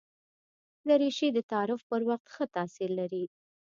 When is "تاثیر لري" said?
2.55-3.23